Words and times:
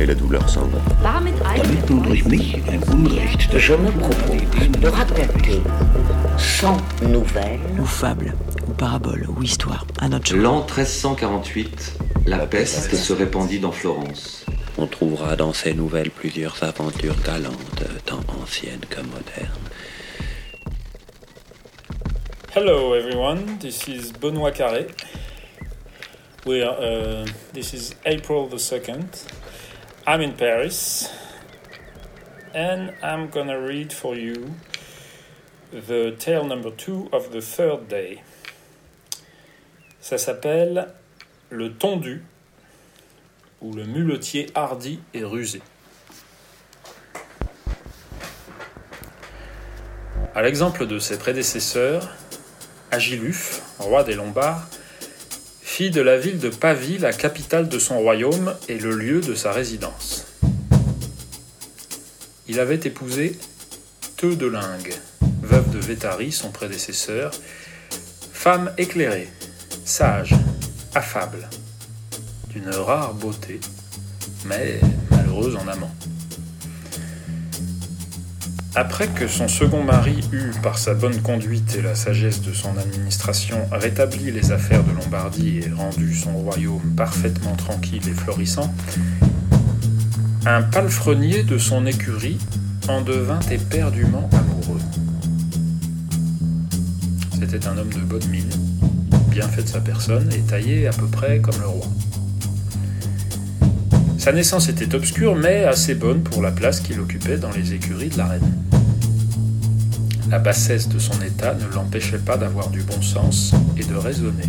et 0.00 0.06
la 0.06 0.14
douleur 0.14 0.48
s'en 0.48 0.66
va. 0.66 0.78
Damit 1.02 1.34
Damit 1.56 1.90
nun 1.90 2.02
durch 2.02 2.24
mich 2.24 2.54
ein 2.68 2.82
Unrecht 2.90 3.58
Je 3.58 3.74
me 3.74 3.90
propose 3.90 4.80
de 4.80 4.88
raconter 4.88 5.60
sans 6.38 6.78
nouvelles 7.02 7.60
ou 7.78 7.84
fable, 7.84 8.34
ou 8.66 8.72
parabole, 8.72 9.26
ou 9.28 9.42
histoire, 9.42 9.86
à 10.00 10.08
notre. 10.08 10.34
L'an 10.34 10.60
1348, 10.60 11.98
la 12.26 12.46
peste 12.46 12.94
se 12.94 13.12
répandit 13.12 13.60
dans 13.60 13.72
Florence. 13.72 14.46
On 14.78 14.86
trouvera 14.86 15.36
dans 15.36 15.52
ces 15.52 15.74
nouvelles 15.74 16.10
plusieurs 16.10 16.62
aventures 16.62 17.20
galantes, 17.22 17.84
tant 18.06 18.20
anciennes 18.42 18.86
que 18.88 19.00
modernes. 19.02 19.68
Hello 22.56 22.94
everyone, 22.94 23.58
this 23.60 23.86
is 23.86 24.12
Benoît 24.18 24.52
Carré. 24.52 24.86
We 26.46 26.62
are, 26.62 26.76
uh, 26.80 27.26
this 27.52 27.74
is 27.74 27.94
April 28.06 28.48
the 28.48 28.56
2nd. 28.56 29.39
I'm 30.10 30.22
in 30.22 30.32
Paris 30.32 31.08
and 32.52 32.92
I'm 33.00 33.30
gonna 33.30 33.60
read 33.60 33.92
for 33.92 34.16
you 34.16 34.56
the 35.70 36.16
tale 36.18 36.44
number 36.44 36.72
two 36.72 37.08
of 37.12 37.30
the 37.30 37.40
third 37.40 37.86
day. 37.86 38.20
Ça 40.02 40.18
s'appelle 40.18 40.88
Le 41.48 41.74
tondu 41.74 42.24
ou 43.62 43.72
le 43.72 43.84
muletier 43.84 44.50
hardi 44.56 44.98
et 45.14 45.22
rusé. 45.22 45.62
À 50.34 50.42
l'exemple 50.42 50.88
de 50.88 50.98
ses 50.98 51.18
prédécesseurs, 51.18 52.08
Agiluf, 52.90 53.62
roi 53.78 54.02
des 54.02 54.14
Lombards, 54.14 54.66
de 55.88 56.02
la 56.02 56.18
ville 56.18 56.38
de 56.38 56.50
Pavie 56.50 56.98
la 56.98 57.14
capitale 57.14 57.70
de 57.70 57.78
son 57.78 57.98
royaume 58.00 58.54
et 58.68 58.78
le 58.78 58.94
lieu 58.94 59.22
de 59.22 59.34
sa 59.34 59.50
résidence. 59.50 60.26
Il 62.48 62.60
avait 62.60 62.80
épousé 62.84 63.38
Theudelingue, 64.18 64.92
veuve 65.42 65.70
de 65.70 65.78
Vétari, 65.78 66.32
son 66.32 66.50
prédécesseur, 66.50 67.30
femme 68.30 68.74
éclairée, 68.76 69.28
sage, 69.86 70.34
affable, 70.94 71.48
d'une 72.50 72.68
rare 72.68 73.14
beauté, 73.14 73.58
mais 74.44 74.80
malheureuse 75.10 75.56
en 75.56 75.66
amant. 75.66 75.94
Après 78.76 79.08
que 79.08 79.26
son 79.26 79.48
second 79.48 79.82
mari 79.82 80.20
eut, 80.32 80.52
par 80.62 80.78
sa 80.78 80.94
bonne 80.94 81.20
conduite 81.22 81.74
et 81.76 81.82
la 81.82 81.96
sagesse 81.96 82.40
de 82.40 82.52
son 82.52 82.76
administration, 82.78 83.58
rétabli 83.72 84.30
les 84.30 84.52
affaires 84.52 84.84
de 84.84 84.92
Lombardie 84.92 85.58
et 85.58 85.72
rendu 85.72 86.14
son 86.14 86.32
royaume 86.34 86.94
parfaitement 86.96 87.56
tranquille 87.56 88.08
et 88.08 88.12
florissant, 88.12 88.72
un 90.46 90.62
palefrenier 90.62 91.42
de 91.42 91.58
son 91.58 91.84
écurie 91.84 92.38
en 92.88 93.00
devint 93.00 93.40
éperdument 93.50 94.30
amoureux. 94.32 94.80
C'était 97.40 97.66
un 97.66 97.76
homme 97.76 97.92
de 97.92 98.00
bonne 98.00 98.26
mine, 98.28 98.50
bien 99.30 99.48
fait 99.48 99.62
de 99.62 99.68
sa 99.68 99.80
personne 99.80 100.32
et 100.32 100.42
taillé 100.42 100.86
à 100.86 100.92
peu 100.92 101.06
près 101.06 101.40
comme 101.40 101.58
le 101.60 101.66
roi. 101.66 101.86
Sa 104.20 104.32
naissance 104.32 104.68
était 104.68 104.94
obscure, 104.94 105.34
mais 105.34 105.64
assez 105.64 105.94
bonne 105.94 106.22
pour 106.22 106.42
la 106.42 106.50
place 106.50 106.80
qu'il 106.80 107.00
occupait 107.00 107.38
dans 107.38 107.50
les 107.52 107.72
écuries 107.72 108.10
de 108.10 108.18
la 108.18 108.26
reine. 108.26 108.52
La 110.28 110.38
bassesse 110.38 110.90
de 110.90 110.98
son 110.98 111.18
état 111.22 111.54
ne 111.54 111.74
l'empêchait 111.74 112.18
pas 112.18 112.36
d'avoir 112.36 112.68
du 112.68 112.82
bon 112.82 113.00
sens 113.00 113.52
et 113.78 113.82
de 113.82 113.94
raisonner. 113.94 114.44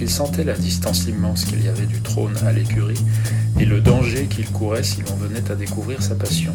Il 0.00 0.08
sentait 0.08 0.44
la 0.44 0.52
distance 0.52 1.08
immense 1.08 1.44
qu'il 1.44 1.64
y 1.64 1.68
avait 1.68 1.86
du 1.86 2.00
trône 2.02 2.36
à 2.46 2.52
l'écurie 2.52 3.04
et 3.58 3.64
le 3.64 3.80
danger 3.80 4.26
qu'il 4.26 4.48
courait 4.50 4.84
si 4.84 5.02
l'on 5.02 5.16
venait 5.16 5.50
à 5.50 5.56
découvrir 5.56 6.00
sa 6.04 6.14
passion. 6.14 6.54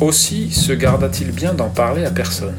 Aussi 0.00 0.50
se 0.50 0.72
garda-t-il 0.72 1.30
bien 1.30 1.54
d'en 1.54 1.70
parler 1.70 2.04
à 2.04 2.10
personne. 2.10 2.56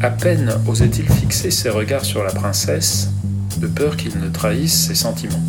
À 0.00 0.10
peine 0.10 0.52
osait-il 0.66 1.08
fixer 1.08 1.52
ses 1.52 1.70
regards 1.70 2.04
sur 2.04 2.24
la 2.24 2.32
princesse, 2.32 3.10
de 3.58 3.66
peur 3.66 3.96
qu'il 3.96 4.18
ne 4.18 4.28
trahisse 4.28 4.86
ses 4.86 4.94
sentiments. 4.94 5.42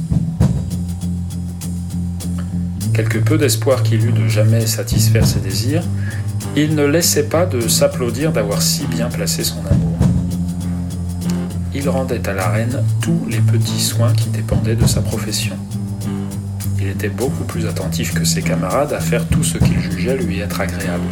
Quelque 2.94 3.18
peu 3.18 3.38
d'espoir 3.38 3.84
qu'il 3.84 4.06
eût 4.06 4.12
de 4.12 4.28
jamais 4.28 4.66
satisfaire 4.68 5.26
ses 5.26 5.40
désirs, 5.40 5.84
il 6.56 6.76
ne 6.76 6.86
laissait 6.86 7.24
pas 7.24 7.46
de 7.46 7.68
s'applaudir 7.68 8.32
d'avoir 8.32 8.62
si 8.62 8.86
bien 8.88 9.10
placé 9.10 9.44
son 9.44 9.60
amour. 9.60 9.98
Il 11.74 11.88
rendait 11.88 12.28
à 12.28 12.34
la 12.34 12.50
reine 12.50 12.84
tous 13.02 13.26
les 13.30 13.40
petits 13.40 13.80
soins 13.80 14.14
qui 14.14 14.30
dépendaient 14.30 14.76
de 14.76 14.86
sa 14.86 15.02
profession. 15.02 15.56
Il 16.82 16.88
était 16.88 17.10
beaucoup 17.10 17.44
plus 17.44 17.68
attentif 17.68 18.14
que 18.14 18.26
ses 18.26 18.42
camarades 18.42 18.94
à 18.94 19.00
faire 19.00 19.28
tout 19.28 19.44
ce 19.44 19.58
qu'il 19.58 19.80
jugeait 19.80 20.18
lui 20.18 20.40
être 20.40 20.60
agréable. 20.60 21.08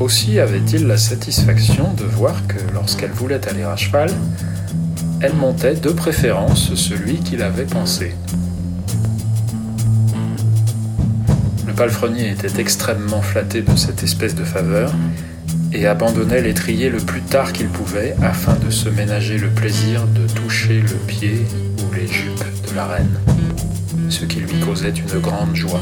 Aussi 0.00 0.40
avait-il 0.40 0.86
la 0.86 0.96
satisfaction 0.96 1.92
de 1.94 2.04
voir 2.04 2.46
que 2.46 2.58
lorsqu'elle 2.74 3.12
voulait 3.12 3.46
aller 3.48 3.62
à 3.62 3.76
cheval, 3.76 4.10
elle 5.20 5.34
montait 5.34 5.74
de 5.74 5.90
préférence 5.90 6.74
celui 6.74 7.16
qu'il 7.18 7.42
avait 7.42 7.64
pensé. 7.64 8.14
Le 11.66 11.72
palefrenier 11.72 12.30
était 12.30 12.60
extrêmement 12.60 13.22
flatté 13.22 13.62
de 13.62 13.76
cette 13.76 14.02
espèce 14.02 14.34
de 14.34 14.44
faveur 14.44 14.92
et 15.72 15.86
abandonnait 15.86 16.42
l'étrier 16.42 16.90
le 16.90 16.98
plus 16.98 17.22
tard 17.22 17.52
qu'il 17.52 17.68
pouvait 17.68 18.14
afin 18.22 18.54
de 18.54 18.70
se 18.70 18.88
ménager 18.88 19.38
le 19.38 19.48
plaisir 19.48 20.06
de 20.06 20.26
toucher 20.32 20.80
le 20.80 20.96
pied 21.06 21.46
ou 21.78 21.94
les 21.94 22.06
jupes 22.06 22.44
de 22.70 22.76
la 22.76 22.86
reine, 22.86 23.18
ce 24.08 24.24
qui 24.24 24.40
lui 24.40 24.60
causait 24.60 24.90
une 24.90 25.20
grande 25.20 25.54
joie. 25.54 25.80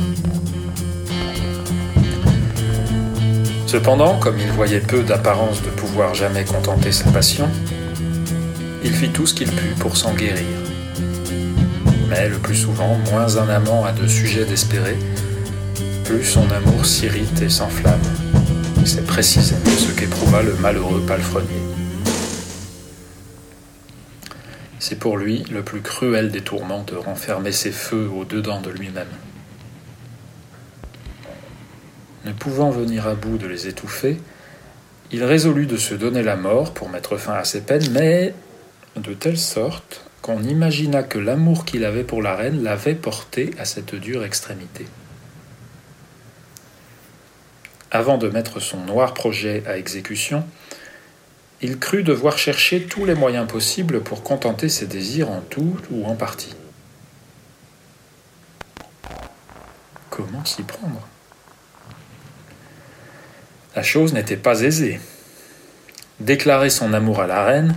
Cependant, 3.66 4.18
comme 4.20 4.38
il 4.38 4.50
voyait 4.52 4.78
peu 4.78 5.02
d'apparence 5.02 5.60
de 5.62 5.68
pouvoir 5.68 6.14
jamais 6.14 6.44
contenter 6.44 6.92
sa 6.92 7.10
passion, 7.10 7.48
il 8.84 8.92
fit 8.92 9.08
tout 9.08 9.26
ce 9.26 9.34
qu'il 9.34 9.50
put 9.50 9.74
pour 9.78 9.96
s'en 9.96 10.14
guérir. 10.14 10.46
Mais 12.08 12.28
le 12.28 12.36
plus 12.38 12.54
souvent, 12.54 12.98
moins 13.10 13.36
un 13.38 13.48
amant 13.48 13.84
a 13.84 13.92
de 13.92 14.06
sujets 14.06 14.44
d'espérer, 14.44 14.96
plus 16.04 16.22
son 16.22 16.48
amour 16.50 16.84
s'irrite 16.84 17.40
et 17.40 17.48
s'enflamme. 17.48 18.02
C'est 18.84 19.06
précisément 19.06 19.76
ce 19.78 19.90
qu'éprouva 19.92 20.42
le 20.42 20.54
malheureux 20.56 21.00
palefrenier. 21.06 21.48
C'est 24.78 24.98
pour 24.98 25.16
lui 25.16 25.44
le 25.50 25.62
plus 25.62 25.80
cruel 25.80 26.30
des 26.30 26.42
tourments 26.42 26.84
de 26.84 26.94
renfermer 26.94 27.52
ses 27.52 27.72
feux 27.72 28.10
au-dedans 28.14 28.60
de 28.60 28.70
lui-même. 28.70 29.08
Ne 32.26 32.32
pouvant 32.32 32.70
venir 32.70 33.06
à 33.06 33.14
bout 33.14 33.38
de 33.38 33.46
les 33.46 33.66
étouffer, 33.66 34.20
il 35.10 35.24
résolut 35.24 35.66
de 35.66 35.78
se 35.78 35.94
donner 35.94 36.22
la 36.22 36.36
mort 36.36 36.74
pour 36.74 36.90
mettre 36.90 37.16
fin 37.16 37.34
à 37.34 37.44
ses 37.44 37.62
peines, 37.62 37.90
mais 37.92 38.34
de 38.96 39.14
telle 39.14 39.38
sorte 39.38 40.04
qu'on 40.22 40.42
imagina 40.42 41.02
que 41.02 41.18
l'amour 41.18 41.64
qu'il 41.64 41.84
avait 41.84 42.04
pour 42.04 42.22
la 42.22 42.34
reine 42.34 42.62
l'avait 42.62 42.94
porté 42.94 43.50
à 43.58 43.64
cette 43.64 43.94
dure 43.94 44.24
extrémité. 44.24 44.86
Avant 47.90 48.18
de 48.18 48.28
mettre 48.28 48.60
son 48.60 48.78
noir 48.78 49.14
projet 49.14 49.62
à 49.66 49.76
exécution, 49.76 50.44
il 51.60 51.78
crut 51.78 52.04
devoir 52.04 52.38
chercher 52.38 52.84
tous 52.84 53.04
les 53.04 53.14
moyens 53.14 53.46
possibles 53.46 54.02
pour 54.02 54.22
contenter 54.22 54.68
ses 54.68 54.86
désirs 54.86 55.30
en 55.30 55.40
tout 55.40 55.76
ou 55.90 56.04
en 56.06 56.14
partie. 56.14 56.54
Comment 60.10 60.44
s'y 60.44 60.62
prendre? 60.62 61.06
La 63.76 63.82
chose 63.82 64.12
n'était 64.12 64.36
pas 64.36 64.60
aisée. 64.60 65.00
Déclarer 66.20 66.70
son 66.70 66.92
amour 66.92 67.20
à 67.20 67.26
la 67.26 67.44
reine, 67.44 67.76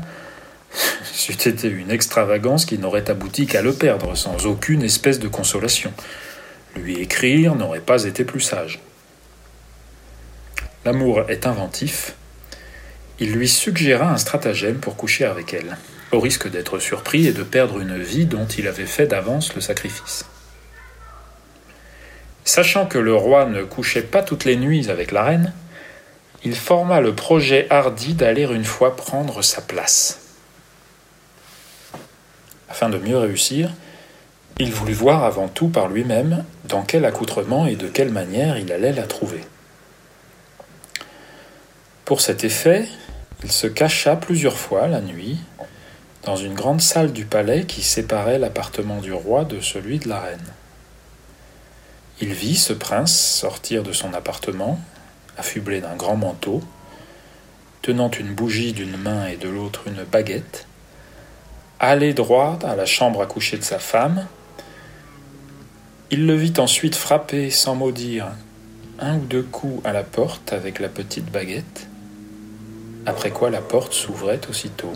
c'eût 1.18 1.50
été 1.50 1.68
une 1.68 1.90
extravagance 1.90 2.66
qui 2.66 2.78
n'aurait 2.78 3.10
abouti 3.10 3.48
qu'à 3.48 3.64
le 3.64 3.74
perdre 3.74 4.16
sans 4.16 4.46
aucune 4.46 4.84
espèce 4.84 5.18
de 5.18 5.28
consolation. 5.28 5.92
Lui 6.76 7.00
écrire 7.02 7.56
n'aurait 7.56 7.80
pas 7.80 8.04
été 8.04 8.24
plus 8.24 8.40
sage. 8.40 8.80
L'amour 10.86 11.24
est 11.28 11.48
inventif. 11.48 12.14
Il 13.20 13.32
lui 13.32 13.48
suggéra 13.48 14.12
un 14.12 14.18
stratagème 14.18 14.78
pour 14.78 14.96
coucher 14.96 15.26
avec 15.26 15.56
elle. 15.56 15.78
au 16.12 16.20
risque 16.22 16.50
d'être 16.50 16.80
surpris 16.80 17.26
et 17.26 17.34
de 17.34 17.44
perdre 17.44 17.80
une 17.80 18.02
vie 18.02 18.28
dont 18.28 18.46
il 18.46 18.68
avait 18.68 18.86
fait 18.86 19.08
d'avance 19.08 19.56
le 19.56 19.60
sacrifice. 19.60 20.24
Sachant 22.46 22.86
que 22.86 23.00
le 23.00 23.14
roi 23.14 23.46
ne 23.46 23.64
couchait 23.64 24.04
pas 24.04 24.22
toutes 24.22 24.46
les 24.46 24.56
nuits 24.56 24.90
avec 24.90 25.12
la 25.12 25.24
reine, 25.24 25.54
il 26.46 26.56
forma 26.56 27.02
le 27.02 27.14
projet 27.14 27.68
hardi 27.70 28.14
d'aller 28.14 28.44
une 28.44 28.64
fois 28.64 28.96
prendre 28.96 29.42
sa 29.42 29.62
place. 29.62 30.27
Afin 32.70 32.90
de 32.90 32.98
mieux 32.98 33.18
réussir, 33.18 33.72
il 34.60 34.72
voulut 34.72 34.94
voir 34.94 35.24
avant 35.24 35.48
tout 35.48 35.68
par 35.68 35.88
lui-même 35.88 36.44
dans 36.66 36.82
quel 36.82 37.06
accoutrement 37.06 37.68
et 37.68 37.76
de 37.76 37.88
quelle 37.88 38.12
manière 38.12 38.58
il 38.58 38.72
allait 38.72 38.94
la 38.94 39.06
trouver. 39.06 39.42
Pour 42.06 42.22
cet 42.22 42.44
effet, 42.44 42.88
il 43.44 43.52
se 43.52 43.68
cacha 43.68 44.16
plusieurs 44.16 44.58
fois 44.58 44.88
la 44.88 45.02
nuit 45.02 45.38
dans 46.24 46.36
une 46.36 46.56
grande 46.56 46.82
salle 46.82 47.14
du 47.14 47.26
palais 47.26 47.66
qui 47.66 47.84
séparait 47.84 48.40
l'appartement 48.40 49.00
du 49.00 49.14
roi 49.14 49.46
de 49.46 49.62
celui 49.62 50.00
de 50.00 50.10
la 50.10 50.20
reine. 50.20 50.54
Il 52.20 52.34
vit 52.34 52.56
ce 52.56 52.74
prince 52.74 53.16
sortir 53.16 53.84
de 53.84 53.94
son 53.94 54.14
appartement, 54.14 54.80
affublé 55.38 55.82
d'un 55.82 55.96
grand 55.96 56.16
manteau, 56.16 56.64
tenant 57.82 58.10
une 58.10 58.34
bougie 58.34 58.74
d'une 58.74 58.98
main 58.98 59.28
et 59.28 59.38
de 59.38 59.48
l'autre 59.48 59.84
une 59.88 60.04
baguette, 60.04 60.66
aller 61.80 62.14
droit 62.14 62.58
à 62.64 62.76
la 62.76 62.86
chambre 62.86 63.22
à 63.22 63.26
coucher 63.26 63.58
de 63.58 63.64
sa 63.64 63.80
femme. 63.80 64.26
Il 66.10 66.26
le 66.26 66.36
vit 66.36 66.54
ensuite 66.58 66.96
frapper 66.96 67.50
sans 67.50 67.76
mot 67.76 67.92
dire 67.92 68.28
un 69.00 69.18
ou 69.18 69.26
deux 69.26 69.44
coups 69.44 69.86
à 69.86 69.94
la 69.94 70.04
porte 70.04 70.54
avec 70.54 70.80
la 70.80 70.90
petite 70.90 71.32
baguette, 71.32 71.88
après 73.06 73.30
quoi 73.30 73.50
la 73.50 73.62
porte 73.62 73.94
s'ouvrait 73.94 74.42
aussitôt. 74.50 74.94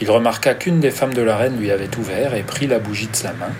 Il 0.00 0.10
remarqua 0.10 0.54
qu'une 0.54 0.80
des 0.80 0.90
femmes 0.90 1.14
de 1.14 1.22
la 1.22 1.36
reine 1.36 1.58
lui 1.58 1.70
avait 1.70 1.94
ouvert 1.96 2.34
et 2.34 2.42
pris 2.42 2.66
la 2.66 2.78
bougie 2.78 3.08
de 3.08 3.16
sa 3.16 3.32
main. 3.32 3.52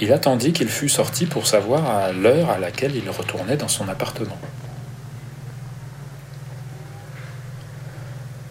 Il 0.00 0.12
attendit 0.12 0.52
qu'il 0.52 0.68
fût 0.68 0.88
sorti 0.88 1.26
pour 1.26 1.46
savoir 1.46 1.88
à 1.90 2.12
l'heure 2.12 2.50
à 2.50 2.58
laquelle 2.58 2.94
il 2.94 3.08
retournait 3.10 3.56
dans 3.56 3.68
son 3.68 3.88
appartement. 3.88 4.38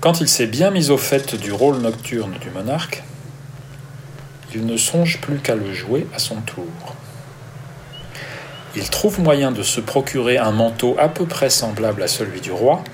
Quand 0.07 0.21
il 0.21 0.29
s'est 0.29 0.47
bien 0.47 0.71
mis 0.71 0.89
au 0.89 0.97
fait 0.97 1.35
du 1.35 1.51
rôle 1.51 1.79
nocturne 1.79 2.37
du 2.39 2.49
monarque, 2.49 3.03
il 4.55 4.65
ne 4.65 4.77
songe 4.77 5.19
plus 5.19 5.39
qu'à 5.39 5.53
le 5.53 5.73
jouer 5.73 6.07
à 6.15 6.19
son 6.19 6.37
tour. 6.37 6.95
Il 8.77 8.89
trouve 8.89 9.19
moyen 9.19 9.51
de 9.51 9.63
se 9.63 9.81
procurer 9.81 10.37
un 10.37 10.53
manteau 10.53 10.95
à 10.97 11.09
peu 11.09 11.25
près 11.25 11.49
semblable 11.49 12.01
à 12.01 12.07
celui 12.07 12.39
du 12.39 12.53
roi, 12.53 12.85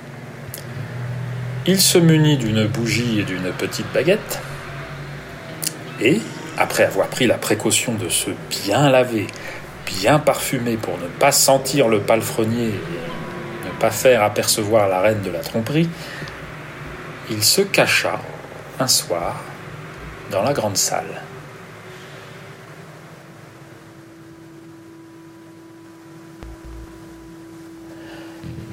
il 1.68 1.80
se 1.80 2.00
munit 2.00 2.38
d'une 2.38 2.65
bougie 2.65 3.19
et 3.19 3.24
d'une 3.24 3.51
petite 3.51 3.94
baguette, 3.94 4.42
et, 6.01 6.19
après 6.57 6.86
avoir 6.86 7.10
pris 7.10 7.27
la 7.27 7.38
précaution 7.38 7.94
de 7.94 8.10
se 8.10 8.31
bien 8.50 8.89
laver, 8.89 9.27
bien 9.86 10.18
parfumer 10.18 10.77
pour 10.77 10.98
ne 10.98 11.07
pas 11.19 11.31
sentir 11.31 11.89
le 11.89 12.00
palefrenier 12.00 12.71
ne 13.65 13.80
pas 13.80 13.92
faire 13.92 14.24
apercevoir 14.24 14.89
la 14.89 15.00
reine 15.00 15.21
de 15.21 15.30
la 15.30 15.42
tromperie, 15.42 15.89
il 17.29 17.43
se 17.43 17.61
cacha 17.61 18.19
un 18.79 18.87
soir 18.87 19.41
dans 20.31 20.43
la 20.43 20.53
grande 20.53 20.77
salle. 20.77 21.21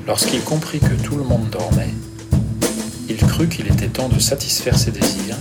Lorsqu'il 0.07 0.43
comprit 0.43 0.81
que 0.81 0.95
tout 1.05 1.17
le 1.17 1.23
monde 1.23 1.51
dormait, 1.51 1.95
il 3.09 3.17
crut 3.19 3.49
qu'il 3.49 3.69
était 3.69 3.89
temps 3.89 4.09
de 4.09 4.19
satisfaire 4.19 4.77
ses 4.77 4.91
désirs 4.91 5.37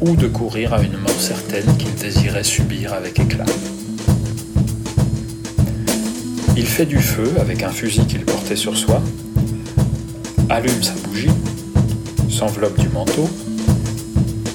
ou 0.00 0.16
de 0.16 0.28
courir 0.28 0.72
à 0.72 0.82
une 0.82 0.96
mort 0.96 1.20
certaine 1.20 1.76
qu'il 1.76 1.94
désirait 1.94 2.44
subir 2.44 2.94
avec 2.94 3.18
éclat. 3.18 3.44
Il 6.56 6.66
fait 6.66 6.86
du 6.86 6.98
feu 6.98 7.34
avec 7.38 7.62
un 7.62 7.70
fusil 7.70 8.06
qu'il 8.06 8.24
portait 8.24 8.56
sur 8.56 8.76
soi, 8.76 9.02
allume 10.48 10.82
sa 10.82 10.94
bougie, 10.94 11.30
s'enveloppe 12.36 12.78
du 12.78 12.90
manteau 12.90 13.30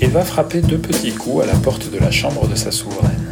et 0.02 0.06
va 0.06 0.24
frapper 0.24 0.62
deux 0.62 0.78
petits 0.78 1.14
coups 1.14 1.46
à 1.46 1.48
la 1.48 1.56
porte 1.56 1.92
de 1.92 1.98
la 1.98 2.12
chambre 2.12 2.48
de 2.48 2.54
sa 2.54 2.70
souveraine. 2.70 3.32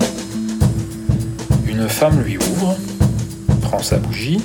Une 1.68 1.88
femme 1.88 2.20
lui 2.24 2.38
ouvre, 2.38 2.76
prend 3.62 3.78
sa 3.78 3.98
bougie, 3.98 4.40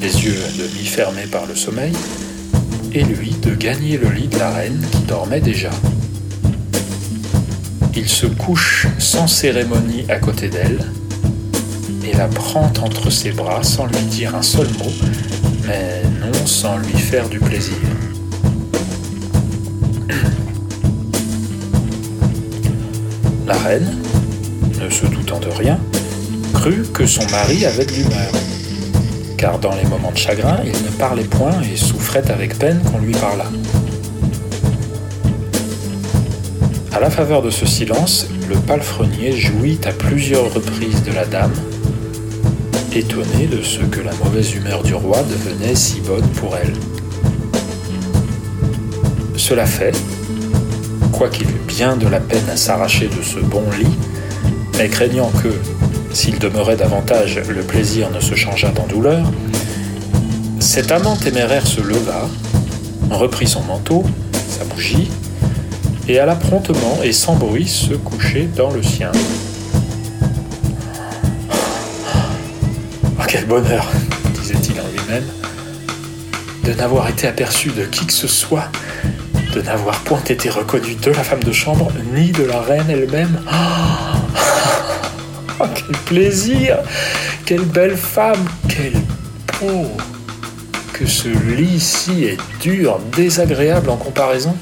les 0.00 0.24
yeux 0.24 0.36
à 0.44 0.50
demi 0.58 0.84
fermés 0.84 1.26
par 1.30 1.46
le 1.46 1.54
sommeil, 1.54 1.92
et 2.94 3.04
lui 3.04 3.30
de 3.40 3.54
gagner 3.54 3.96
le 3.96 4.10
lit 4.10 4.26
de 4.26 4.38
la 4.40 4.50
reine 4.50 4.84
qui 4.90 5.02
dormait 5.02 5.40
déjà. 5.40 5.70
Il 7.94 8.08
se 8.08 8.26
couche 8.26 8.88
sans 8.98 9.28
cérémonie 9.28 10.04
à 10.08 10.16
côté 10.16 10.48
d'elle 10.48 10.80
et 12.04 12.16
la 12.16 12.26
prend 12.26 12.72
entre 12.82 13.08
ses 13.10 13.30
bras 13.30 13.62
sans 13.62 13.86
lui 13.86 14.02
dire 14.10 14.34
un 14.34 14.42
seul 14.42 14.66
mot, 14.80 14.92
mais 15.64 16.02
non 16.20 16.44
sans 16.44 16.76
lui 16.78 16.98
faire 16.98 17.28
du 17.28 17.38
plaisir. 17.38 17.76
La 23.46 23.54
reine, 23.54 23.98
ne 24.80 24.90
se 24.90 25.06
doutant 25.06 25.40
de 25.40 25.48
rien, 25.48 25.78
crut 26.54 26.90
que 26.92 27.06
son 27.06 27.24
mari 27.30 27.64
avait 27.66 27.84
de 27.84 27.92
l'humeur 27.92 28.32
car 29.42 29.58
dans 29.58 29.74
les 29.74 29.82
moments 29.82 30.12
de 30.12 30.16
chagrin, 30.16 30.58
il 30.64 30.70
ne 30.70 30.90
parlait 30.96 31.24
point 31.24 31.60
et 31.62 31.76
souffrait 31.76 32.30
avec 32.30 32.56
peine 32.56 32.80
qu'on 32.84 33.00
lui 33.00 33.10
parlât. 33.10 33.50
À 36.92 37.00
la 37.00 37.10
faveur 37.10 37.42
de 37.42 37.50
ce 37.50 37.66
silence, 37.66 38.28
le 38.48 38.54
palefrenier 38.54 39.32
jouit 39.32 39.80
à 39.84 39.90
plusieurs 39.90 40.54
reprises 40.54 41.02
de 41.02 41.10
la 41.10 41.24
dame, 41.24 41.54
étonné 42.94 43.48
de 43.48 43.62
ce 43.62 43.80
que 43.80 43.98
la 43.98 44.12
mauvaise 44.14 44.54
humeur 44.54 44.84
du 44.84 44.94
roi 44.94 45.24
devenait 45.24 45.74
si 45.74 46.00
bonne 46.02 46.28
pour 46.36 46.56
elle. 46.56 46.74
Cela 49.36 49.66
fait, 49.66 49.94
quoiqu'il 51.12 51.48
eût 51.48 51.62
bien 51.66 51.96
de 51.96 52.06
la 52.06 52.20
peine 52.20 52.48
à 52.50 52.56
s'arracher 52.56 53.08
de 53.08 53.22
ce 53.22 53.40
bon 53.40 53.64
lit, 53.78 53.96
mais 54.78 54.88
craignant 54.88 55.30
que, 55.42 55.48
s'il 56.14 56.38
demeurait 56.38 56.76
davantage, 56.76 57.40
le 57.48 57.62
plaisir 57.62 58.10
ne 58.10 58.20
se 58.20 58.34
changeât 58.34 58.72
en 58.78 58.86
douleur, 58.86 59.30
cet 60.60 60.92
amant 60.92 61.16
téméraire 61.16 61.66
se 61.66 61.80
leva, 61.80 62.28
reprit 63.10 63.46
son 63.46 63.62
manteau, 63.62 64.04
sa 64.48 64.64
bougie, 64.64 65.10
et 66.08 66.18
alla 66.18 66.34
promptement 66.34 66.98
et 67.02 67.12
sans 67.12 67.34
bruit 67.34 67.68
se 67.68 67.94
coucher 67.94 68.48
dans 68.56 68.70
le 68.70 68.82
sien. 68.82 69.12
Oh, 73.18 73.22
quel 73.28 73.46
bonheur, 73.46 73.86
disait-il 74.40 74.80
en 74.80 74.88
lui-même, 74.88 75.24
de 76.64 76.72
n'avoir 76.72 77.08
été 77.08 77.26
aperçu 77.26 77.70
de 77.70 77.84
qui 77.84 78.06
que 78.06 78.12
ce 78.12 78.28
soit, 78.28 78.70
de 79.52 79.60
n'avoir 79.60 80.00
point 80.00 80.22
été 80.24 80.48
reconnu 80.48 80.94
de 80.94 81.10
la 81.10 81.22
femme 81.22 81.42
de 81.42 81.52
chambre, 81.52 81.92
ni 82.14 82.32
de 82.32 82.44
la 82.44 82.60
reine 82.60 82.88
elle-même. 82.88 83.40
Oh, 85.60 85.64
quel 85.74 85.96
plaisir! 86.06 86.78
Quelle 87.44 87.64
belle 87.64 87.96
femme! 87.96 88.44
Quelle 88.68 89.00
peau 89.58 89.86
Que 90.94 91.06
ce 91.06 91.28
lit-ci 91.28 92.24
est 92.24 92.38
dur, 92.60 92.98
désagréable 93.14 93.90
en 93.90 93.96
comparaison. 93.96 94.56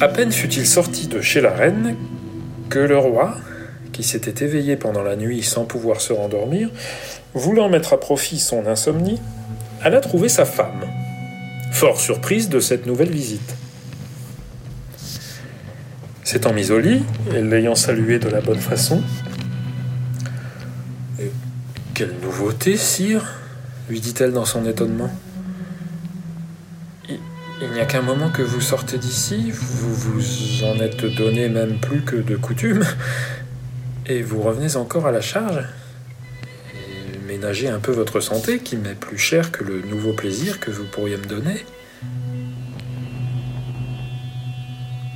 À 0.00 0.08
peine 0.08 0.32
fut-il 0.32 0.66
sorti 0.66 1.08
de 1.08 1.20
chez 1.20 1.40
la 1.40 1.50
reine 1.50 1.96
que 2.70 2.78
le 2.78 2.98
roi, 2.98 3.36
qui 3.92 4.02
s'était 4.02 4.44
éveillé 4.44 4.76
pendant 4.76 5.02
la 5.02 5.16
nuit 5.16 5.42
sans 5.42 5.64
pouvoir 5.64 6.00
se 6.00 6.12
rendormir, 6.12 6.70
voulant 7.34 7.68
mettre 7.68 7.92
à 7.92 8.00
profit 8.00 8.38
son 8.38 8.66
insomnie, 8.66 9.20
alla 9.82 10.00
trouver 10.00 10.28
sa 10.28 10.44
femme, 10.44 10.84
fort 11.72 12.00
surprise 12.00 12.48
de 12.48 12.60
cette 12.60 12.86
nouvelle 12.86 13.10
visite. 13.10 13.56
S'étant 16.24 16.52
mise 16.52 16.70
au 16.70 16.78
lit, 16.78 17.02
et 17.34 17.42
l'ayant 17.42 17.74
salué 17.74 18.18
de 18.18 18.28
la 18.28 18.40
bonne 18.40 18.60
façon, 18.60 19.02
Quelle 21.94 22.14
nouveauté, 22.22 22.76
sire 22.76 23.38
lui 23.88 24.00
dit-elle 24.00 24.32
dans 24.32 24.44
son 24.44 24.64
étonnement. 24.66 25.10
Il 27.08 27.70
n'y 27.70 27.80
a 27.80 27.84
qu'un 27.84 28.02
moment 28.02 28.30
que 28.30 28.42
vous 28.42 28.60
sortez 28.60 28.98
d'ici, 28.98 29.52
vous 29.52 29.94
vous 29.94 30.64
en 30.64 30.80
êtes 30.80 31.04
donné 31.04 31.48
même 31.48 31.78
plus 31.78 32.02
que 32.02 32.16
de 32.16 32.34
coutume, 32.34 32.84
et 34.12 34.22
vous 34.22 34.42
revenez 34.42 34.76
encore 34.76 35.06
à 35.06 35.10
la 35.10 35.20
charge? 35.20 35.64
Ménagez 37.26 37.68
un 37.68 37.78
peu 37.78 37.92
votre 37.92 38.20
santé, 38.20 38.58
qui 38.58 38.76
m'est 38.76 38.94
plus 38.94 39.16
cher 39.16 39.50
que 39.50 39.64
le 39.64 39.80
nouveau 39.80 40.12
plaisir 40.12 40.60
que 40.60 40.70
vous 40.70 40.84
pourriez 40.84 41.16
me 41.16 41.24
donner. 41.24 41.64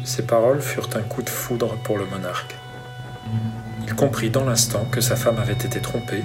Ces 0.04 0.22
paroles 0.22 0.62
furent 0.62 0.88
un 0.94 1.02
coup 1.02 1.22
de 1.22 1.28
foudre 1.28 1.76
pour 1.84 1.98
le 1.98 2.06
monarque. 2.06 2.54
il 3.86 3.94
comprit 3.94 4.30
dans 4.30 4.44
l'instant 4.44 4.84
que 4.90 5.00
sa 5.00 5.16
femme 5.16 5.38
avait 5.38 5.52
été 5.52 5.80
trompée 5.80 6.22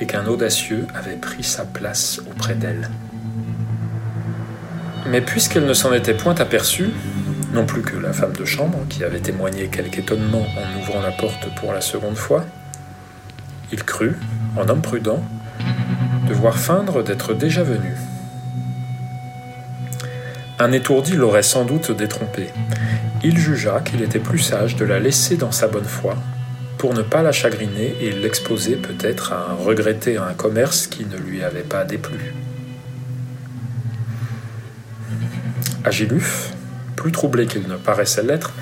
et 0.00 0.06
qu'un 0.06 0.26
audacieux 0.26 0.86
avait 0.94 1.16
pris 1.16 1.42
sa 1.44 1.64
place 1.64 2.20
auprès 2.30 2.54
d'elle. 2.54 2.88
Mais 5.06 5.20
puisqu'elle 5.20 5.66
ne 5.66 5.74
s'en 5.74 5.92
était 5.92 6.14
point 6.14 6.34
aperçue, 6.36 6.90
non 7.58 7.66
plus 7.66 7.82
que 7.82 7.96
la 7.96 8.12
femme 8.12 8.34
de 8.34 8.44
chambre, 8.44 8.78
qui 8.88 9.02
avait 9.02 9.18
témoigné 9.18 9.66
quelque 9.66 9.98
étonnement 9.98 10.46
en 10.56 10.78
ouvrant 10.80 11.00
la 11.00 11.10
porte 11.10 11.52
pour 11.56 11.72
la 11.72 11.80
seconde 11.80 12.14
fois, 12.14 12.44
il 13.72 13.82
crut, 13.82 14.16
en 14.56 14.68
homme 14.68 14.80
prudent, 14.80 15.24
devoir 16.28 16.56
feindre 16.56 17.02
d'être 17.02 17.34
déjà 17.34 17.64
venu. 17.64 17.96
Un 20.60 20.70
étourdi 20.70 21.16
l'aurait 21.16 21.42
sans 21.42 21.64
doute 21.64 21.90
détrompé. 21.90 22.46
Il 23.24 23.36
jugea 23.36 23.80
qu'il 23.80 24.02
était 24.02 24.20
plus 24.20 24.38
sage 24.38 24.76
de 24.76 24.84
la 24.84 25.00
laisser 25.00 25.36
dans 25.36 25.50
sa 25.50 25.66
bonne 25.66 25.84
foi, 25.84 26.14
pour 26.78 26.94
ne 26.94 27.02
pas 27.02 27.22
la 27.24 27.32
chagriner 27.32 27.96
et 28.00 28.12
l'exposer 28.12 28.76
peut-être 28.76 29.32
à 29.32 29.56
regretter 29.58 30.16
un 30.16 30.32
commerce 30.34 30.86
qui 30.86 31.04
ne 31.06 31.16
lui 31.16 31.42
avait 31.42 31.62
pas 31.62 31.84
déplu. 31.84 32.34
Agiluf, 35.84 36.52
plus 36.98 37.12
troublé 37.12 37.46
qu'il 37.46 37.68
ne 37.68 37.76
paraissait 37.76 38.24
l'être, 38.24 38.52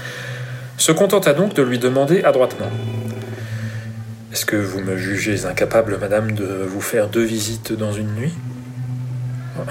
se 0.76 0.92
contenta 0.92 1.32
donc 1.32 1.54
de 1.54 1.62
lui 1.62 1.78
demander 1.78 2.22
adroitement 2.22 2.70
Est-ce 4.30 4.44
que 4.44 4.56
vous 4.56 4.80
me 4.80 4.98
jugez 4.98 5.46
incapable, 5.46 5.96
madame, 5.98 6.32
de 6.32 6.44
vous 6.68 6.82
faire 6.82 7.08
deux 7.08 7.22
visites 7.22 7.72
dans 7.72 7.92
une 7.92 8.14
nuit? 8.14 8.34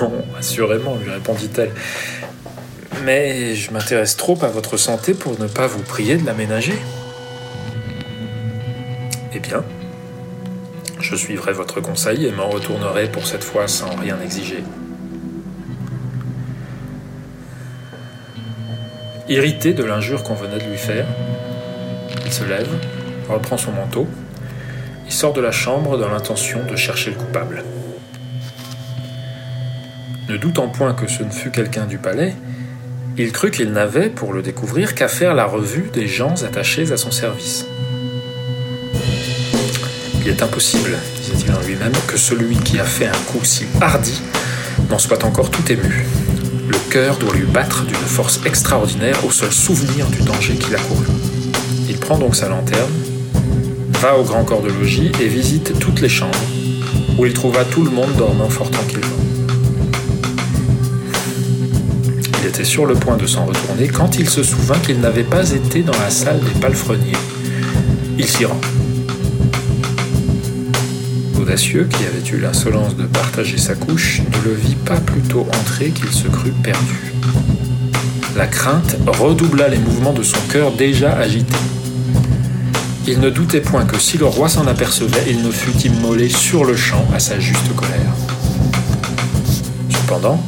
Non, 0.00 0.24
assurément, 0.38 0.96
lui 0.96 1.10
répondit-elle. 1.10 1.70
Mais 3.04 3.54
je 3.54 3.70
m'intéresse 3.72 4.16
trop 4.16 4.38
à 4.42 4.48
votre 4.48 4.78
santé 4.78 5.12
pour 5.12 5.38
ne 5.38 5.46
pas 5.46 5.66
vous 5.66 5.82
prier 5.82 6.16
de 6.16 6.24
l'aménager. 6.24 6.78
Eh 9.34 9.38
bien, 9.38 9.62
je 10.98 11.14
suivrai 11.14 11.52
votre 11.52 11.82
conseil 11.82 12.24
et 12.24 12.32
m'en 12.32 12.48
retournerai 12.48 13.12
pour 13.12 13.26
cette 13.26 13.44
fois 13.44 13.68
sans 13.68 13.94
rien 13.96 14.16
exiger. 14.24 14.64
Irrité 19.32 19.72
de 19.72 19.82
l'injure 19.82 20.22
qu'on 20.24 20.34
venait 20.34 20.58
de 20.58 20.68
lui 20.68 20.76
faire, 20.76 21.06
il 22.26 22.30
se 22.30 22.44
lève, 22.44 22.68
reprend 23.30 23.56
son 23.56 23.72
manteau 23.72 24.06
et 25.08 25.10
sort 25.10 25.32
de 25.32 25.40
la 25.40 25.52
chambre 25.52 25.96
dans 25.96 26.10
l'intention 26.10 26.58
de 26.70 26.76
chercher 26.76 27.12
le 27.12 27.16
coupable. 27.16 27.64
Ne 30.28 30.36
doutant 30.36 30.68
point 30.68 30.92
que 30.92 31.08
ce 31.08 31.22
ne 31.22 31.30
fût 31.30 31.50
quelqu'un 31.50 31.86
du 31.86 31.96
palais, 31.96 32.34
il 33.16 33.32
crut 33.32 33.54
qu'il 33.54 33.72
n'avait, 33.72 34.10
pour 34.10 34.34
le 34.34 34.42
découvrir, 34.42 34.94
qu'à 34.94 35.08
faire 35.08 35.32
la 35.32 35.46
revue 35.46 35.88
des 35.94 36.06
gens 36.06 36.34
attachés 36.44 36.92
à 36.92 36.98
son 36.98 37.10
service. 37.10 37.64
Il 40.20 40.28
est 40.28 40.42
impossible, 40.42 40.98
disait-il 41.22 41.54
en 41.54 41.60
lui-même, 41.62 41.94
que 42.06 42.18
celui 42.18 42.56
qui 42.56 42.78
a 42.78 42.84
fait 42.84 43.06
un 43.06 43.22
coup 43.32 43.42
si 43.44 43.64
hardi 43.80 44.20
n'en 44.90 44.98
soit 44.98 45.24
encore 45.24 45.50
tout 45.50 45.72
ému. 45.72 46.04
Le 46.72 46.90
cœur 46.90 47.18
doit 47.18 47.34
lui 47.34 47.44
battre 47.44 47.84
d'une 47.84 47.94
force 47.96 48.40
extraordinaire 48.46 49.24
au 49.26 49.30
seul 49.30 49.52
souvenir 49.52 50.06
du 50.06 50.20
danger 50.22 50.54
qu'il 50.54 50.74
a 50.74 50.78
couru. 50.78 51.04
Il 51.88 51.98
prend 51.98 52.16
donc 52.16 52.34
sa 52.34 52.48
lanterne, 52.48 52.90
va 54.00 54.16
au 54.16 54.24
grand 54.24 54.44
corps 54.44 54.62
de 54.62 54.70
logis 54.70 55.12
et 55.20 55.28
visite 55.28 55.78
toutes 55.78 56.00
les 56.00 56.08
chambres, 56.08 56.38
où 57.18 57.26
il 57.26 57.34
trouva 57.34 57.64
tout 57.66 57.84
le 57.84 57.90
monde 57.90 58.14
dormant 58.16 58.48
fort 58.48 58.70
tranquillement. 58.70 59.06
Il 62.40 62.48
était 62.48 62.64
sur 62.64 62.86
le 62.86 62.94
point 62.94 63.18
de 63.18 63.26
s'en 63.26 63.44
retourner 63.44 63.88
quand 63.88 64.18
il 64.18 64.28
se 64.28 64.42
souvint 64.42 64.78
qu'il 64.78 64.98
n'avait 65.00 65.24
pas 65.24 65.50
été 65.50 65.82
dans 65.82 65.98
la 65.98 66.10
salle 66.10 66.40
des 66.40 66.58
palefreniers. 66.58 67.12
Il 68.18 68.26
s'y 68.26 68.46
rend. 68.46 68.60
L'audacieux, 71.42 71.88
qui 71.90 72.04
avait 72.04 72.36
eu 72.36 72.40
l'insolence 72.40 72.94
de 72.94 73.02
partager 73.02 73.58
sa 73.58 73.74
couche, 73.74 74.20
ne 74.20 74.48
le 74.48 74.54
vit 74.54 74.76
pas 74.76 75.00
plutôt 75.00 75.40
entrer 75.58 75.90
qu'il 75.90 76.12
se 76.12 76.28
crut 76.28 76.54
perdu. 76.62 77.12
La 78.36 78.46
crainte 78.46 78.96
redoubla 79.08 79.66
les 79.66 79.78
mouvements 79.78 80.12
de 80.12 80.22
son 80.22 80.38
cœur 80.52 80.70
déjà 80.70 81.12
agité. 81.16 81.56
Il 83.08 83.18
ne 83.18 83.28
doutait 83.28 83.60
point 83.60 83.84
que 83.84 83.98
si 83.98 84.18
le 84.18 84.26
roi 84.26 84.48
s'en 84.48 84.68
apercevait, 84.68 85.24
il 85.28 85.42
ne 85.42 85.50
fût 85.50 85.76
immolé 85.84 86.28
sur 86.28 86.64
le 86.64 86.76
champ 86.76 87.04
à 87.12 87.18
sa 87.18 87.40
juste 87.40 87.74
colère. 87.74 88.14
Cependant, 89.90 90.40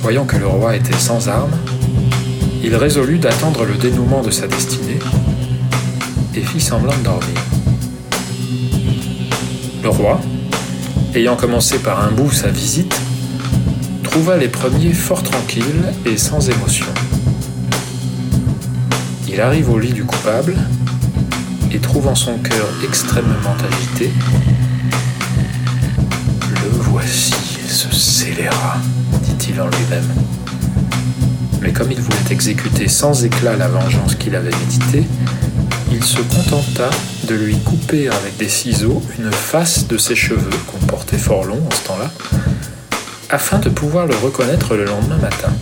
voyant 0.00 0.24
que 0.24 0.38
le 0.38 0.46
roi 0.46 0.76
était 0.76 0.98
sans 0.98 1.28
armes, 1.28 1.58
il 2.64 2.74
résolut 2.74 3.18
d'attendre 3.18 3.66
le 3.66 3.74
dénouement 3.74 4.22
de 4.22 4.30
sa 4.30 4.46
destinée 4.46 4.98
et 6.34 6.40
fit 6.40 6.60
semblant 6.62 6.96
de 6.96 7.04
dormir. 7.04 7.49
Le 9.82 9.88
roi, 9.88 10.20
ayant 11.14 11.36
commencé 11.36 11.78
par 11.78 12.04
un 12.04 12.10
bout 12.10 12.30
sa 12.30 12.48
visite, 12.48 13.00
trouva 14.02 14.36
les 14.36 14.48
premiers 14.48 14.92
fort 14.92 15.22
tranquilles 15.22 15.94
et 16.04 16.18
sans 16.18 16.50
émotion. 16.50 16.86
Il 19.26 19.40
arrive 19.40 19.70
au 19.70 19.78
lit 19.78 19.92
du 19.92 20.04
coupable 20.04 20.54
et 21.72 21.78
trouvant 21.78 22.14
son 22.14 22.36
cœur 22.38 22.68
extrêmement 22.84 23.56
agité, 23.72 24.10
le 26.50 26.70
voici 26.70 27.32
ce 27.66 27.90
scélérat, 27.94 28.76
dit-il 29.22 29.60
en 29.60 29.66
lui-même. 29.66 30.08
Mais 31.62 31.72
comme 31.72 31.90
il 31.90 32.00
voulait 32.00 32.16
exécuter 32.30 32.88
sans 32.88 33.24
éclat 33.24 33.56
la 33.56 33.68
vengeance 33.68 34.14
qu'il 34.14 34.34
avait 34.34 34.50
méditée, 34.50 35.06
il 35.90 36.04
se 36.04 36.20
contenta 36.22 36.88
de 37.24 37.34
lui 37.34 37.58
couper 37.58 38.08
avec 38.08 38.36
des 38.36 38.48
ciseaux 38.48 39.02
une 39.18 39.32
face 39.32 39.86
de 39.88 39.98
ses 39.98 40.14
cheveux 40.14 40.50
qu'on 40.66 40.78
portait 40.86 41.18
fort 41.18 41.44
longs 41.44 41.66
en 41.66 41.70
ce 41.70 41.86
temps-là, 41.86 42.10
afin 43.28 43.58
de 43.58 43.68
pouvoir 43.68 44.06
le 44.06 44.14
reconnaître 44.16 44.76
le 44.76 44.84
lendemain 44.84 45.18
matin. 45.18 45.52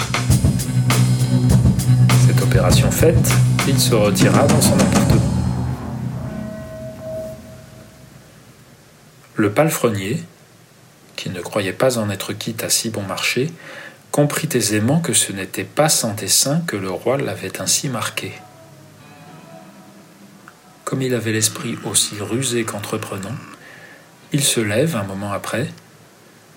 Cette 2.26 2.42
opération 2.42 2.90
faite, 2.90 3.32
il 3.66 3.78
se 3.78 3.94
retira 3.94 4.46
dans 4.46 4.60
son 4.60 4.74
appartement. 4.74 5.22
Le 9.34 9.50
palefrenier, 9.50 10.22
qui 11.16 11.30
ne 11.30 11.40
croyait 11.40 11.72
pas 11.72 11.98
en 11.98 12.10
être 12.10 12.32
quitte 12.32 12.64
à 12.64 12.70
si 12.70 12.90
bon 12.90 13.02
marché, 13.02 13.50
comprit 14.10 14.48
aisément 14.52 15.00
que 15.00 15.12
ce 15.12 15.32
n'était 15.32 15.64
pas 15.64 15.88
sans 15.88 16.14
dessein 16.14 16.62
que 16.66 16.76
le 16.76 16.90
roi 16.90 17.18
l'avait 17.18 17.60
ainsi 17.60 17.88
marqué. 17.88 18.32
Comme 20.88 21.02
il 21.02 21.14
avait 21.14 21.32
l'esprit 21.32 21.76
aussi 21.84 22.14
rusé 22.18 22.64
qu'entreprenant, 22.64 23.34
il 24.32 24.42
se 24.42 24.58
lève 24.58 24.96
un 24.96 25.02
moment 25.02 25.32
après, 25.32 25.68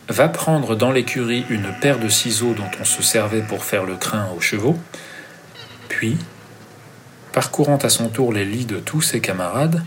va 0.07 0.29
prendre 0.29 0.77
dans 0.77 0.93
l'écurie 0.93 1.43
une 1.49 1.75
paire 1.81 1.99
de 1.99 2.07
ciseaux 2.07 2.53
dont 2.53 2.71
on 2.79 2.85
se 2.85 3.03
servait 3.03 3.41
pour 3.41 3.65
faire 3.65 3.83
le 3.83 3.97
crin 3.97 4.29
aux 4.33 4.39
chevaux, 4.39 4.77
puis, 5.89 6.15
parcourant 7.33 7.75
à 7.75 7.89
son 7.89 8.07
tour 8.07 8.31
les 8.31 8.45
lits 8.45 8.63
de 8.63 8.79
tous 8.79 9.01
ses 9.01 9.19
camarades, 9.19 9.83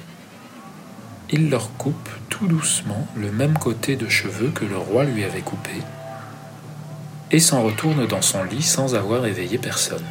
il 1.30 1.48
leur 1.48 1.74
coupe 1.78 2.10
tout 2.28 2.46
doucement 2.46 3.08
le 3.16 3.32
même 3.32 3.56
côté 3.56 3.96
de 3.96 4.10
cheveux 4.10 4.50
que 4.50 4.66
le 4.66 4.76
roi 4.76 5.04
lui 5.04 5.24
avait 5.24 5.40
coupé, 5.40 5.72
et 7.30 7.40
s'en 7.40 7.62
retourne 7.62 8.06
dans 8.06 8.20
son 8.20 8.44
lit 8.44 8.60
sans 8.60 8.94
avoir 8.94 9.24
éveillé 9.24 9.56
personne. 9.56 10.04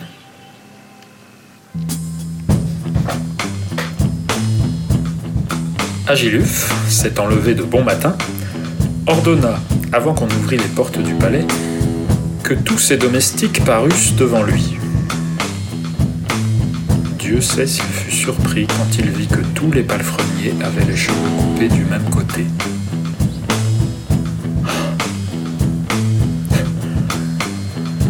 Agiluf, 6.05 6.69
s'étant 6.89 7.27
levé 7.27 7.55
de 7.55 7.63
bon 7.63 7.81
matin, 7.81 8.17
ordonna, 9.07 9.57
avant 9.93 10.13
qu'on 10.13 10.27
ouvrît 10.27 10.57
les 10.57 10.65
portes 10.65 10.99
du 10.99 11.13
palais, 11.13 11.45
que 12.43 12.53
tous 12.53 12.77
ses 12.77 12.97
domestiques 12.97 13.63
parussent 13.63 14.13
devant 14.15 14.43
lui. 14.43 14.75
Dieu 17.17 17.39
sait 17.39 17.65
s'il 17.65 17.85
fut 17.85 18.11
surpris 18.11 18.67
quand 18.67 18.97
il 18.99 19.11
vit 19.11 19.27
que 19.27 19.39
tous 19.55 19.71
les 19.71 19.83
palefreniers 19.83 20.53
avaient 20.61 20.83
les 20.83 20.97
cheveux 20.97 21.15
coupés 21.39 21.69
du 21.69 21.85
même 21.85 22.09
côté. 22.09 22.43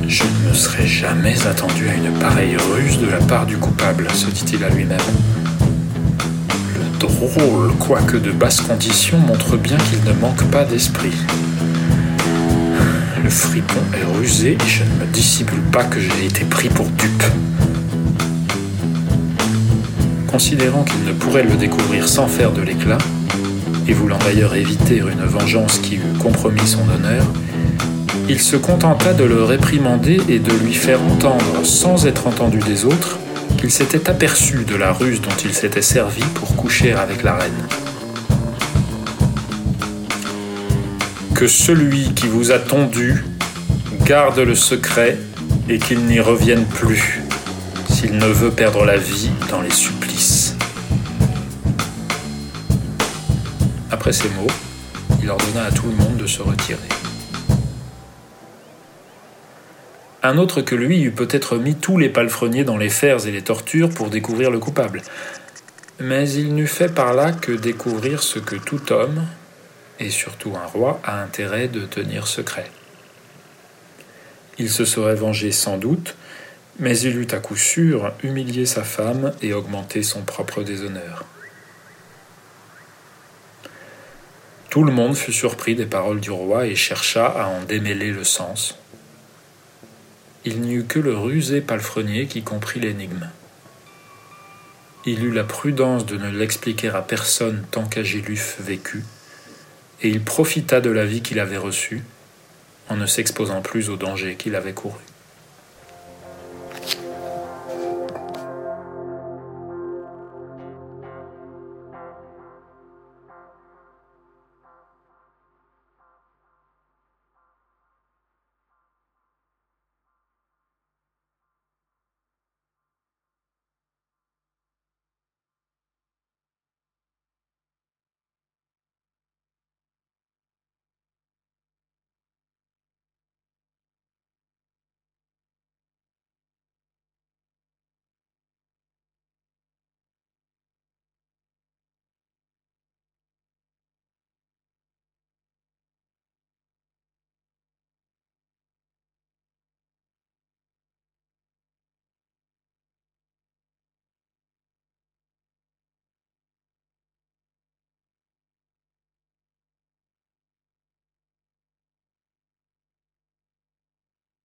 Je 0.08 0.24
ne 0.24 0.50
me 0.50 0.54
serais 0.56 0.88
jamais 0.88 1.46
attendu 1.46 1.90
à 1.90 1.94
une 1.94 2.12
pareille 2.18 2.58
ruse 2.58 2.98
de 2.98 3.08
la 3.08 3.20
part 3.20 3.46
du 3.46 3.58
coupable, 3.58 4.08
se 4.16 4.32
dit-il 4.32 4.64
à 4.64 4.70
lui-même. 4.70 4.98
Le 7.24 7.30
drôle, 7.30 7.72
quoique 7.80 8.18
de 8.18 8.32
basse 8.32 8.60
condition, 8.60 9.18
montre 9.18 9.56
bien 9.56 9.78
qu'il 9.78 10.04
ne 10.04 10.12
manque 10.20 10.44
pas 10.52 10.66
d'esprit. 10.66 11.14
Le 13.24 13.30
fripon 13.30 13.80
est 13.94 14.18
rusé 14.18 14.58
et 14.60 14.68
je 14.68 14.84
ne 14.84 14.90
me 15.00 15.06
dissimule 15.06 15.62
pas 15.72 15.86
que 15.86 16.02
j'ai 16.02 16.26
été 16.26 16.44
pris 16.44 16.68
pour 16.68 16.86
dupe. 16.86 17.24
Considérant 20.28 20.84
qu'il 20.84 21.02
ne 21.06 21.14
pourrait 21.14 21.44
le 21.44 21.56
découvrir 21.56 22.10
sans 22.10 22.28
faire 22.28 22.52
de 22.52 22.62
l'éclat, 22.62 22.98
et 23.88 23.94
voulant 23.94 24.20
d'ailleurs 24.26 24.56
éviter 24.56 24.98
une 24.98 25.26
vengeance 25.26 25.80
qui 25.80 25.96
eût 25.96 26.18
compromis 26.22 26.68
son 26.68 26.82
honneur, 26.90 27.24
il 28.28 28.42
se 28.42 28.58
contenta 28.58 29.14
de 29.14 29.24
le 29.24 29.44
réprimander 29.44 30.20
et 30.28 30.40
de 30.40 30.52
lui 30.52 30.74
faire 30.74 31.02
entendre, 31.02 31.64
sans 31.64 32.06
être 32.06 32.28
entendu 32.28 32.58
des 32.60 32.84
autres, 32.84 33.20
qu'il 33.64 33.72
s'était 33.72 34.10
aperçu 34.10 34.66
de 34.66 34.76
la 34.76 34.92
ruse 34.92 35.22
dont 35.22 35.38
il 35.46 35.54
s'était 35.54 35.82
servi 35.82 36.22
pour 36.36 36.54
coucher 36.58 36.92
avec 36.92 37.24
la 37.24 37.36
reine. 37.36 37.66
Que 41.34 41.48
celui 41.48 42.14
qui 42.14 42.28
vous 42.28 42.52
a 42.52 42.60
tondu 42.60 43.24
garde 44.04 44.38
le 44.38 44.54
secret 44.54 45.18
et 45.70 45.80
qu'il 45.80 46.00
n'y 46.00 46.20
revienne 46.20 46.66
plus 46.66 47.22
s'il 47.90 48.18
ne 48.18 48.26
veut 48.26 48.52
perdre 48.52 48.84
la 48.84 48.98
vie 48.98 49.32
dans 49.50 49.62
les 49.62 49.72
supplices. 49.72 50.58
Après 53.92 54.12
ces 54.12 54.28
mots, 54.32 54.52
il 55.22 55.30
ordonna 55.30 55.68
à 55.68 55.72
tout 55.72 55.86
le 55.86 55.96
monde 56.04 56.18
de 56.18 56.28
se 56.28 56.42
retirer. 56.42 57.03
Un 60.26 60.38
autre 60.38 60.62
que 60.62 60.74
lui 60.74 61.02
eût 61.02 61.12
peut-être 61.12 61.58
mis 61.58 61.76
tous 61.76 61.98
les 61.98 62.08
palefreniers 62.08 62.64
dans 62.64 62.78
les 62.78 62.90
fers 62.90 63.28
et 63.28 63.32
les 63.32 63.42
tortures 63.42 63.90
pour 63.90 64.10
découvrir 64.10 64.52
le 64.52 64.60
coupable. 64.60 65.02
Mais 66.00 66.30
il 66.30 66.56
n'eût 66.56 66.66
fait 66.66 66.88
par 66.88 67.14
là 67.14 67.34
que 67.34 67.52
découvrir 67.52 68.24
ce 68.24 68.40
que 68.40 68.56
tout 68.56 68.94
homme, 68.94 69.26
et 70.00 70.10
surtout 70.10 70.54
un 70.56 70.66
roi, 70.66 71.02
a 71.04 71.22
intérêt 71.22 71.68
de 71.68 71.82
tenir 71.82 72.28
secret. 72.28 72.72
Il 74.58 74.70
se 74.70 74.86
serait 74.86 75.16
vengé 75.16 75.52
sans 75.52 75.78
doute, 75.78 76.16
mais 76.80 76.98
il 77.00 77.18
eût 77.18 77.28
à 77.32 77.40
coup 77.40 77.58
sûr 77.58 78.14
humilié 78.24 78.66
sa 78.66 78.84
femme 78.84 79.34
et 79.42 79.52
augmenté 79.52 80.04
son 80.04 80.22
propre 80.22 80.64
déshonneur. 80.64 81.26
Tout 84.70 84.86
le 84.86 84.94
monde 84.94 85.18
fut 85.18 85.34
surpris 85.34 85.76
des 85.76 85.86
paroles 85.86 86.22
du 86.22 86.32
roi 86.32 86.66
et 86.66 86.76
chercha 86.76 87.26
à 87.26 87.48
en 87.48 87.64
démêler 87.64 88.12
le 88.12 88.24
sens 88.24 88.78
il 90.46 90.62
n'y 90.62 90.74
eut 90.74 90.86
que 90.86 91.00
le 91.00 91.18
rusé 91.18 91.62
palefrenier 91.62 92.28
qui 92.28 92.44
comprit 92.44 92.80
l'énigme. 92.80 93.30
Il 95.06 95.24
eut 95.24 95.32
la 95.32 95.44
prudence 95.44 96.06
de 96.06 96.18
ne 96.18 96.30
l'expliquer 96.30 96.90
à 96.90 97.02
personne 97.02 97.66
tant 97.72 97.86
qu'Agiluf 97.86 98.60
vécut, 98.60 99.04
et 100.02 100.10
il 100.10 100.22
profita 100.22 100.82
de 100.82 100.90
la 100.90 101.06
vie 101.06 101.22
qu'il 101.22 101.40
avait 101.40 101.58
reçue, 101.58 102.04
en 102.90 102.98
ne 102.98 103.06
s'exposant 103.06 103.62
plus 103.62 103.90
au 103.90 103.96
danger 103.96 104.36
qu'il 104.36 104.56
avait 104.56 104.74
couru. 104.74 105.00